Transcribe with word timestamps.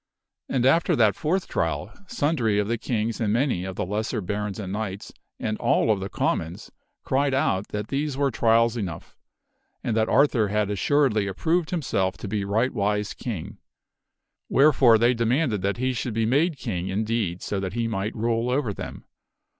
And, 0.49 0.65
after 0.65 0.95
that 0.95 1.13
fourth 1.15 1.47
trial, 1.47 1.93
sundry 2.07 2.57
of 2.57 2.67
the 2.67 2.79
kings 2.79 3.21
and 3.21 3.31
many 3.31 3.65
of 3.65 3.75
the 3.75 3.85
lesser 3.85 4.19
barons 4.19 4.57
and 4.57 4.73
knights 4.73 5.13
and 5.39 5.59
all 5.59 5.91
of 5.91 5.99
the 5.99 6.09
commons 6.09 6.71
cried 7.03 7.35
out 7.35 7.67
that 7.67 7.89
these 7.89 8.17
were 8.17 8.31
trials 8.31 8.75
enough, 8.75 9.15
and 9.83 9.95
that 9.95 10.09
Arthur 10.09 10.47
had 10.47 10.71
assuredly 10.71 11.27
approved 11.27 11.69
himself 11.69 12.17
to 12.17 12.27
be 12.27 12.43
rightwise 12.43 13.13
King; 13.15 13.59
wherefore 14.49 14.97
they 14.97 15.13
demanded 15.13 15.61
that 15.61 15.77
he 15.77 15.93
should 15.93 16.15
be 16.15 16.25
made 16.25 16.57
King 16.57 16.87
indeed 16.87 17.43
so 17.43 17.59
that 17.59 17.73
he 17.73 17.87
might 17.87 18.15
rule 18.15 18.49
over 18.49 18.73
them. 18.73 19.05